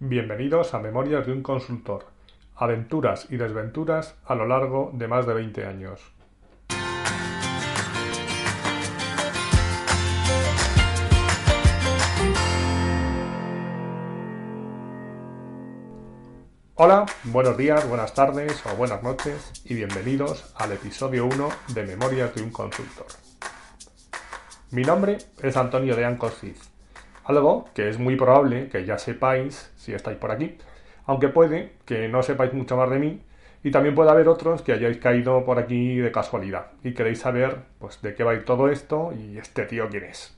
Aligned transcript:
Bienvenidos 0.00 0.74
a 0.74 0.80
Memorias 0.80 1.24
de 1.24 1.32
un 1.32 1.40
consultor. 1.44 2.06
Aventuras 2.56 3.28
y 3.30 3.36
desventuras 3.36 4.16
a 4.24 4.34
lo 4.34 4.44
largo 4.44 4.90
de 4.92 5.06
más 5.06 5.24
de 5.24 5.34
20 5.34 5.64
años. 5.66 6.00
Hola, 16.74 17.06
buenos 17.22 17.56
días, 17.56 17.88
buenas 17.88 18.14
tardes 18.14 18.66
o 18.66 18.74
buenas 18.74 19.00
noches 19.00 19.52
y 19.64 19.74
bienvenidos 19.74 20.52
al 20.56 20.72
episodio 20.72 21.26
1 21.26 21.48
de 21.72 21.84
Memorias 21.84 22.34
de 22.34 22.42
un 22.42 22.50
consultor. 22.50 23.06
Mi 24.72 24.82
nombre 24.82 25.18
es 25.40 25.56
Antonio 25.56 25.94
de 25.94 26.04
Ancos 26.04 26.34
algo 27.24 27.68
que 27.74 27.88
es 27.88 27.98
muy 27.98 28.16
probable 28.16 28.68
que 28.68 28.84
ya 28.84 28.98
sepáis 28.98 29.72
si 29.76 29.92
estáis 29.92 30.18
por 30.18 30.30
aquí, 30.30 30.56
aunque 31.06 31.28
puede 31.28 31.72
que 31.84 32.08
no 32.08 32.22
sepáis 32.22 32.52
mucho 32.52 32.76
más 32.76 32.90
de 32.90 32.98
mí 32.98 33.22
y 33.62 33.70
también 33.70 33.94
puede 33.94 34.10
haber 34.10 34.28
otros 34.28 34.62
que 34.62 34.72
hayáis 34.72 34.98
caído 34.98 35.44
por 35.44 35.58
aquí 35.58 35.96
de 35.96 36.12
casualidad 36.12 36.66
y 36.82 36.92
queréis 36.92 37.20
saber 37.20 37.62
pues 37.78 38.00
de 38.02 38.14
qué 38.14 38.24
va 38.24 38.32
a 38.32 38.34
ir 38.34 38.44
todo 38.44 38.68
esto 38.68 39.12
y 39.12 39.38
este 39.38 39.64
tío 39.64 39.88
quién 39.88 40.04
es. 40.04 40.36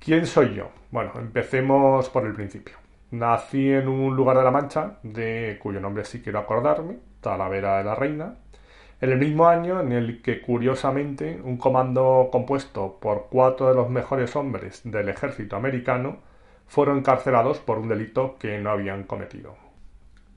¿Quién 0.00 0.26
soy 0.26 0.54
yo? 0.54 0.70
Bueno, 0.90 1.12
empecemos 1.16 2.10
por 2.10 2.26
el 2.26 2.34
principio. 2.34 2.76
Nací 3.12 3.70
en 3.70 3.88
un 3.88 4.16
lugar 4.16 4.36
de 4.36 4.44
la 4.44 4.50
Mancha, 4.50 4.98
de 5.02 5.58
cuyo 5.62 5.80
nombre 5.80 6.04
sí 6.04 6.20
quiero 6.20 6.40
acordarme, 6.40 6.98
Talavera 7.20 7.78
de 7.78 7.84
la 7.84 7.94
Reina, 7.94 8.34
en 9.04 9.12
el 9.12 9.18
mismo 9.18 9.46
año 9.46 9.80
en 9.80 9.92
el 9.92 10.22
que, 10.22 10.40
curiosamente, 10.40 11.38
un 11.44 11.58
comando 11.58 12.30
compuesto 12.32 12.98
por 12.98 13.26
cuatro 13.30 13.68
de 13.68 13.74
los 13.74 13.90
mejores 13.90 14.34
hombres 14.34 14.80
del 14.82 15.10
ejército 15.10 15.56
americano 15.56 16.20
fueron 16.66 16.98
encarcelados 16.98 17.58
por 17.58 17.78
un 17.78 17.88
delito 17.88 18.36
que 18.38 18.58
no 18.58 18.70
habían 18.70 19.02
cometido. 19.02 19.56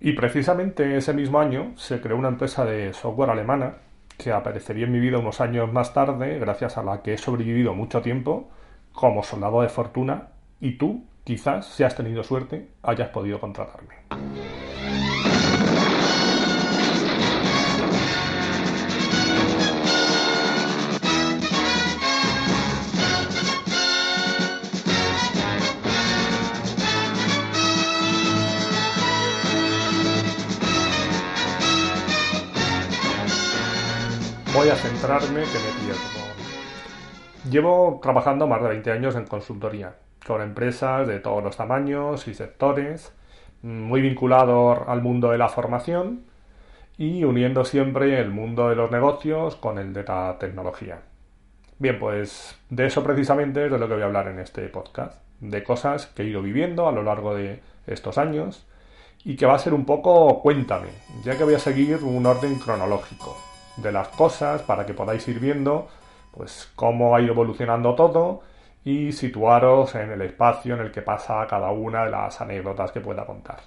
Y 0.02 0.12
precisamente 0.12 0.98
ese 0.98 1.14
mismo 1.14 1.40
año 1.40 1.72
se 1.78 2.02
creó 2.02 2.18
una 2.18 2.28
empresa 2.28 2.66
de 2.66 2.92
software 2.92 3.30
alemana 3.30 3.78
que 4.18 4.34
aparecería 4.34 4.86
en 4.86 4.92
mi 4.92 5.00
vida 5.00 5.18
unos 5.18 5.40
años 5.40 5.72
más 5.72 5.94
tarde, 5.94 6.38
gracias 6.38 6.78
a 6.78 6.84
la 6.84 7.02
que 7.02 7.14
he 7.14 7.18
sobrevivido 7.18 7.74
mucho 7.74 8.02
tiempo 8.02 8.50
como 8.92 9.24
soldado 9.24 9.62
de 9.62 9.70
fortuna 9.70 10.28
y 10.60 10.78
tú, 10.78 11.06
quizás, 11.24 11.68
si 11.68 11.84
has 11.84 11.96
tenido 11.96 12.22
suerte, 12.22 12.68
hayas 12.84 13.10
podido 13.10 13.40
contratarme. 13.40 13.96
Voy 34.58 34.70
a 34.70 34.76
centrarme 34.76 35.44
que 35.44 35.60
me 35.60 35.86
pierdo. 35.86 36.02
Llevo 37.52 38.00
trabajando 38.02 38.48
más 38.48 38.60
de 38.64 38.70
20 38.70 38.92
años 38.92 39.16
en 39.16 39.28
consultoría, 39.28 39.98
con 40.26 40.42
empresas 40.42 41.08
de 41.08 41.20
todos 41.20 41.44
los 41.44 41.56
tamaños 41.56 42.28
y 42.28 42.34
sectores, 42.34 43.14
muy 43.62 44.02
vinculado 44.02 44.90
al 44.90 45.04
mundo 45.04 45.30
de 45.30 45.38
la 45.38 45.48
formación 45.48 46.24
y 46.98 47.24
uniendo 47.24 47.66
siempre 47.66 48.20
el 48.20 48.32
mundo 48.32 48.70
de 48.70 48.76
los 48.76 48.90
negocios 48.90 49.56
con 49.58 49.78
el 49.78 49.94
de 49.94 50.04
la 50.04 50.38
tecnología. 50.40 51.02
Bien, 51.78 52.00
pues 52.00 52.58
de 52.72 52.88
eso 52.88 53.04
precisamente 53.04 53.66
es 53.66 53.72
de 53.72 53.78
lo 53.78 53.88
que 53.88 53.94
voy 53.94 54.02
a 54.02 54.08
hablar 54.08 54.28
en 54.28 54.40
este 54.40 54.68
podcast, 54.70 55.22
de 55.40 55.64
cosas 55.64 56.08
que 56.08 56.24
he 56.24 56.26
ido 56.26 56.42
viviendo 56.42 56.88
a 56.88 56.92
lo 56.92 57.04
largo 57.04 57.36
de 57.36 57.62
estos 57.86 58.18
años 58.18 58.66
y 59.24 59.36
que 59.36 59.46
va 59.46 59.54
a 59.54 59.60
ser 59.60 59.76
un 59.76 59.86
poco 59.86 60.42
cuéntame, 60.42 60.90
ya 61.24 61.38
que 61.38 61.44
voy 61.44 61.54
a 61.54 61.60
seguir 61.60 62.04
un 62.04 62.26
orden 62.26 62.56
cronológico 62.58 63.38
de 63.78 63.92
las 63.92 64.08
cosas 64.10 64.62
para 64.62 64.86
que 64.86 64.94
podáis 64.94 65.28
ir 65.28 65.40
viendo 65.40 65.88
pues 66.32 66.72
cómo 66.76 67.16
ha 67.16 67.22
ido 67.22 67.34
evolucionando 67.34 67.96
todo 67.96 68.42
y 68.84 69.12
situaros 69.12 69.96
en 69.96 70.12
el 70.12 70.22
espacio 70.22 70.76
en 70.76 70.82
el 70.82 70.92
que 70.92 71.02
pasa 71.02 71.46
cada 71.50 71.72
una 71.72 72.06
de 72.06 72.12
las 72.12 72.40
anécdotas 72.40 72.92
que 72.92 73.02
pueda 73.02 73.26
contar. 73.26 73.58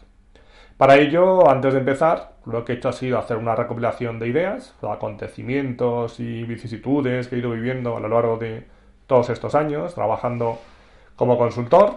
Para 0.77 0.97
ello, 0.97 1.51
antes 1.51 1.75
de 1.75 1.81
empezar, 1.81 2.33
lo 2.47 2.65
que 2.65 2.73
he 2.73 2.77
hecho 2.77 2.89
ha 2.89 2.95
sido 2.95 3.19
hacer 3.19 3.37
una 3.37 3.55
recopilación 3.55 4.19
de 4.19 4.29
ideas, 4.29 4.75
acontecimientos 4.81 6.21
y 6.21 6.45
vicisitudes 6.45 7.29
que 7.29 7.37
he 7.37 7.39
ido 7.41 7.51
viviendo 7.51 7.97
a 7.97 8.01
lo 8.01 8.09
largo 8.09 8.39
de 8.39 8.67
todos 9.07 9.29
estos 9.29 9.55
años, 9.55 9.95
trabajando 9.95 10.59
como 11.17 11.37
consultor, 11.37 11.97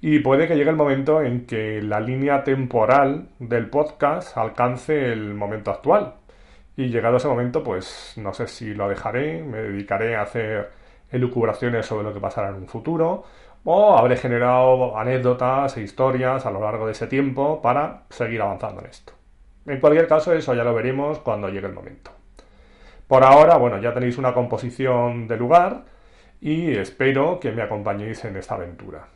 y 0.00 0.18
puede 0.18 0.48
que 0.48 0.56
llegue 0.56 0.70
el 0.70 0.76
momento 0.76 1.22
en 1.22 1.46
que 1.46 1.80
la 1.80 2.00
línea 2.00 2.42
temporal 2.42 3.28
del 3.38 3.70
podcast 3.70 4.36
alcance 4.36 5.12
el 5.12 5.34
momento 5.34 5.70
actual, 5.70 6.14
y 6.78 6.90
llegado 6.90 7.16
ese 7.16 7.26
momento, 7.26 7.64
pues 7.64 8.12
no 8.18 8.32
sé 8.32 8.46
si 8.46 8.72
lo 8.72 8.88
dejaré, 8.88 9.42
me 9.42 9.58
dedicaré 9.58 10.14
a 10.14 10.22
hacer 10.22 10.70
elucubraciones 11.10 11.84
sobre 11.84 12.04
lo 12.04 12.14
que 12.14 12.20
pasará 12.20 12.50
en 12.50 12.54
un 12.54 12.68
futuro, 12.68 13.24
o 13.64 13.98
habré 13.98 14.16
generado 14.16 14.96
anécdotas 14.96 15.76
e 15.76 15.82
historias 15.82 16.46
a 16.46 16.52
lo 16.52 16.60
largo 16.60 16.86
de 16.86 16.92
ese 16.92 17.08
tiempo 17.08 17.60
para 17.60 18.04
seguir 18.10 18.40
avanzando 18.40 18.82
en 18.82 18.86
esto. 18.86 19.12
En 19.66 19.80
cualquier 19.80 20.06
caso, 20.06 20.32
eso 20.32 20.54
ya 20.54 20.62
lo 20.62 20.72
veremos 20.72 21.18
cuando 21.18 21.48
llegue 21.48 21.66
el 21.66 21.72
momento. 21.72 22.12
Por 23.08 23.24
ahora, 23.24 23.56
bueno, 23.56 23.78
ya 23.78 23.92
tenéis 23.92 24.16
una 24.16 24.32
composición 24.32 25.26
de 25.26 25.36
lugar 25.36 25.82
y 26.40 26.76
espero 26.76 27.40
que 27.40 27.50
me 27.50 27.62
acompañéis 27.62 28.24
en 28.24 28.36
esta 28.36 28.54
aventura. 28.54 29.08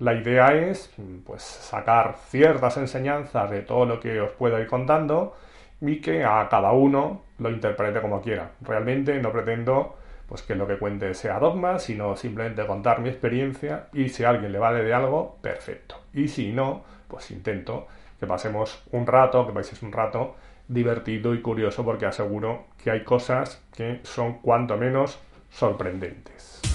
La 0.00 0.14
idea 0.14 0.52
es, 0.52 0.92
pues, 1.24 1.44
sacar 1.44 2.16
ciertas 2.26 2.76
enseñanzas 2.76 3.48
de 3.52 3.62
todo 3.62 3.86
lo 3.86 4.00
que 4.00 4.20
os 4.20 4.32
puedo 4.32 4.58
ir 4.58 4.66
contando 4.66 5.36
y 5.80 6.00
que 6.00 6.24
a 6.24 6.48
cada 6.48 6.72
uno 6.72 7.22
lo 7.38 7.50
interprete 7.50 8.00
como 8.00 8.20
quiera. 8.20 8.52
Realmente 8.60 9.20
no 9.20 9.32
pretendo 9.32 9.96
pues 10.28 10.42
que 10.42 10.54
lo 10.54 10.66
que 10.66 10.78
cuente 10.78 11.12
sea 11.14 11.38
dogma, 11.38 11.78
sino 11.78 12.16
simplemente 12.16 12.66
contar 12.66 13.00
mi 13.00 13.08
experiencia 13.08 13.88
y 13.92 14.08
si 14.08 14.24
a 14.24 14.30
alguien 14.30 14.52
le 14.52 14.58
vale 14.58 14.82
de 14.82 14.94
algo, 14.94 15.38
perfecto. 15.42 15.96
Y 16.12 16.28
si 16.28 16.52
no, 16.52 16.82
pues 17.08 17.30
intento 17.30 17.86
que 18.18 18.26
pasemos 18.26 18.82
un 18.92 19.06
rato, 19.06 19.46
que 19.46 19.52
paséis 19.52 19.82
un 19.82 19.92
rato 19.92 20.36
divertido 20.66 21.34
y 21.34 21.42
curioso 21.42 21.84
porque 21.84 22.06
aseguro 22.06 22.64
que 22.82 22.90
hay 22.90 23.04
cosas 23.04 23.62
que 23.76 24.00
son 24.02 24.38
cuanto 24.38 24.76
menos 24.76 25.18
sorprendentes. 25.50 26.73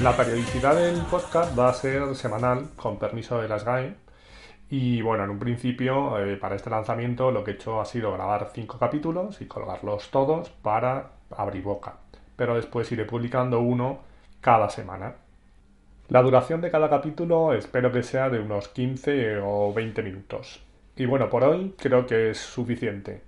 La 0.00 0.16
periodicidad 0.16 0.74
del 0.74 1.02
podcast 1.02 1.56
va 1.56 1.68
a 1.68 1.74
ser 1.74 2.14
semanal, 2.14 2.70
con 2.76 2.98
permiso 2.98 3.42
de 3.42 3.46
las 3.46 3.62
GAE. 3.62 3.94
Y 4.70 5.02
bueno, 5.02 5.24
en 5.24 5.30
un 5.30 5.38
principio, 5.38 6.18
eh, 6.18 6.38
para 6.38 6.56
este 6.56 6.70
lanzamiento, 6.70 7.30
lo 7.30 7.44
que 7.44 7.50
he 7.50 7.54
hecho 7.54 7.78
ha 7.78 7.84
sido 7.84 8.10
grabar 8.10 8.50
cinco 8.54 8.78
capítulos 8.78 9.42
y 9.42 9.46
colgarlos 9.46 10.10
todos 10.10 10.48
para 10.48 11.10
abrir 11.36 11.62
boca. 11.62 11.96
Pero 12.36 12.54
después 12.54 12.90
iré 12.90 13.04
publicando 13.04 13.60
uno 13.60 14.00
cada 14.40 14.70
semana. 14.70 15.16
La 16.08 16.22
duración 16.22 16.62
de 16.62 16.70
cada 16.70 16.88
capítulo 16.88 17.52
espero 17.52 17.92
que 17.92 18.02
sea 18.02 18.30
de 18.30 18.40
unos 18.40 18.68
15 18.68 19.40
o 19.42 19.74
20 19.74 20.02
minutos. 20.02 20.62
Y 20.96 21.04
bueno, 21.04 21.28
por 21.28 21.44
hoy 21.44 21.74
creo 21.78 22.06
que 22.06 22.30
es 22.30 22.38
suficiente. 22.38 23.22